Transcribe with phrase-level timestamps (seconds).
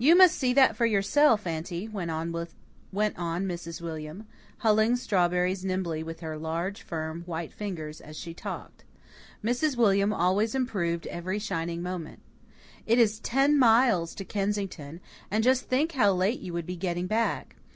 [0.00, 3.80] "You must see that for yourself, Aunty," went on Mrs.
[3.80, 4.26] William,
[4.62, 8.82] hulling strawberries nimbly with her large, firm, white fingers as she talked.
[9.44, 9.76] Mrs.
[9.76, 12.18] William always improved every shining moment.
[12.84, 17.06] "It is ten miles to Kensington, and just think how late you would be getting
[17.06, 17.54] back.